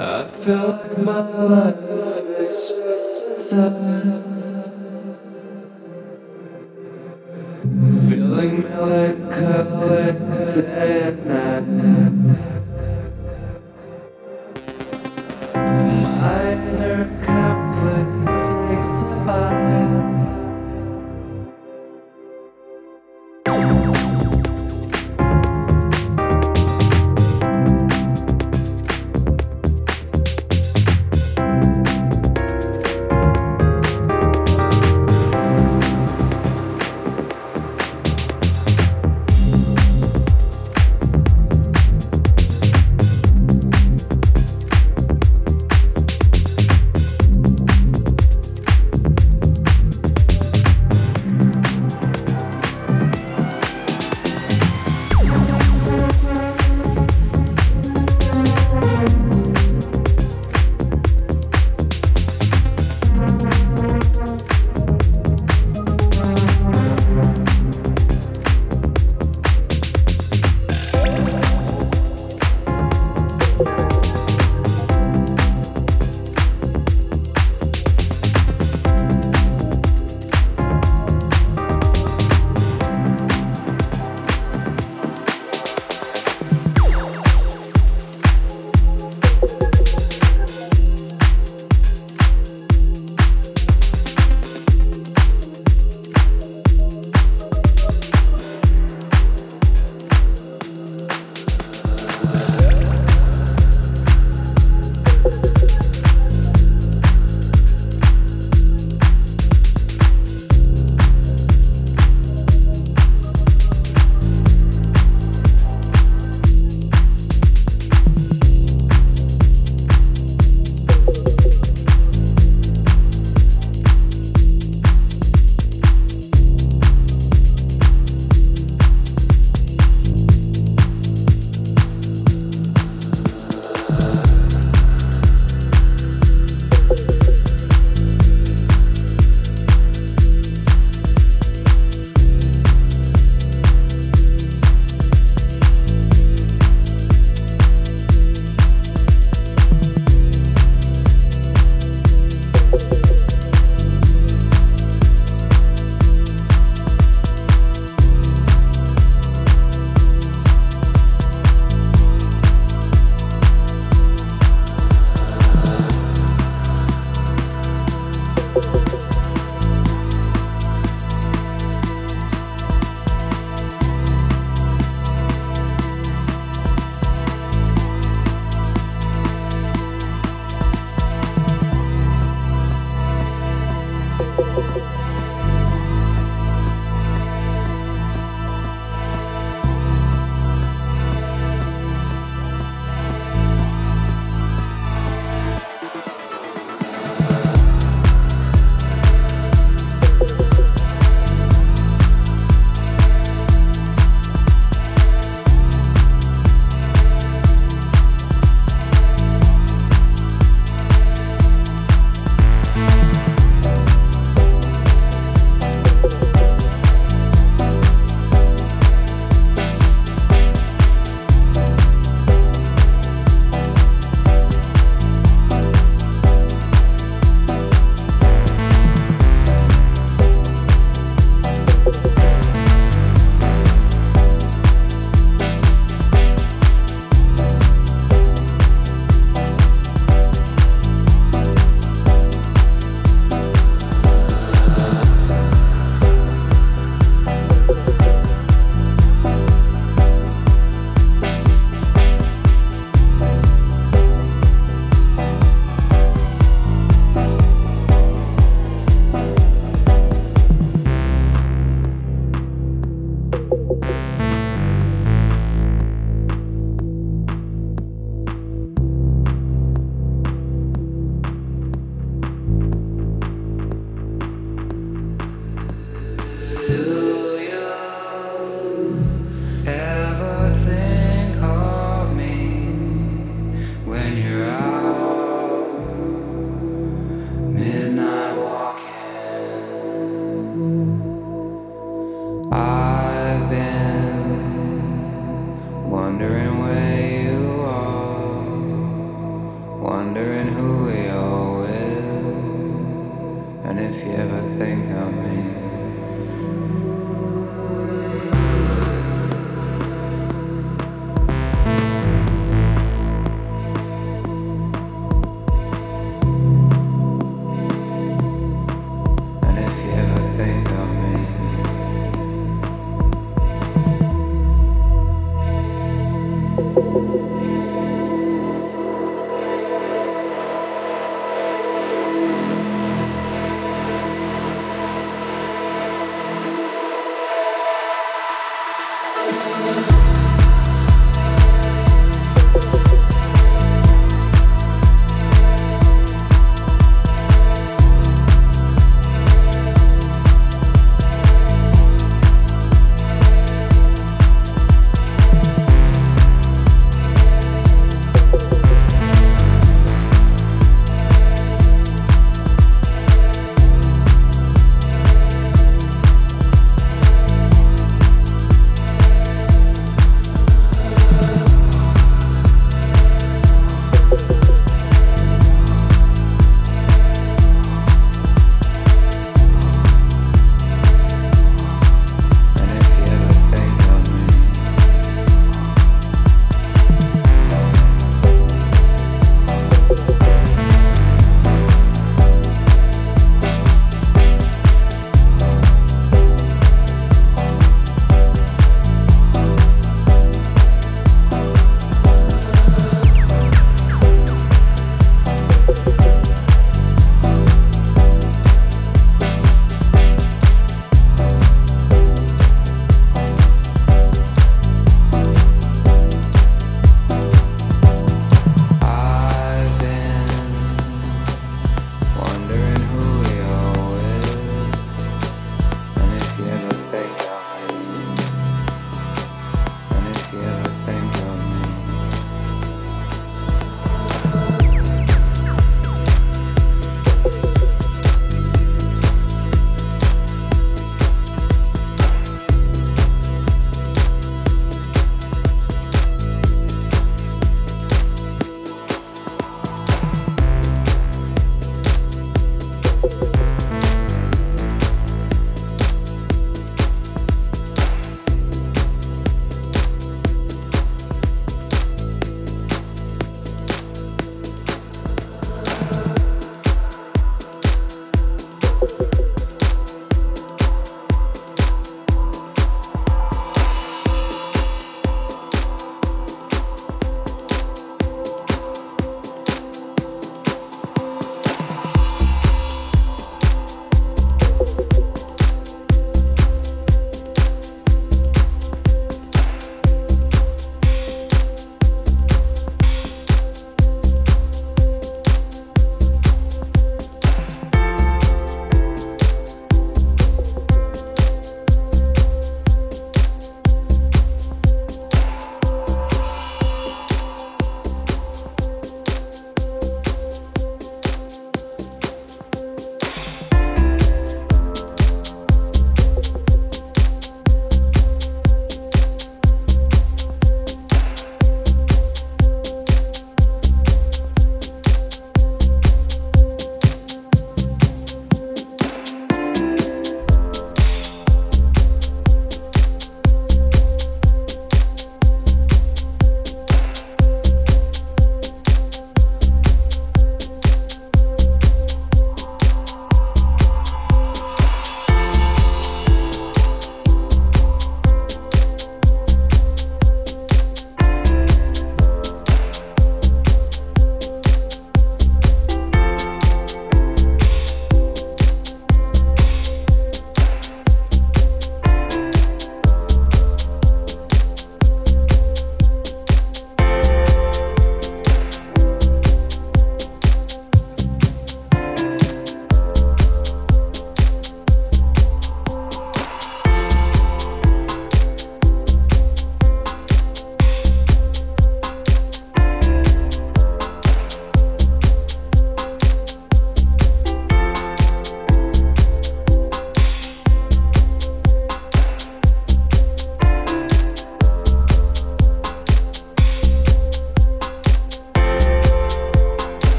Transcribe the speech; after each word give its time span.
I 0.00 0.28
feel 0.28 0.68
like 0.68 0.98
my 0.98 1.20
life 1.20 1.74
is 2.38 2.70
just 2.70 3.52
a 3.52 4.37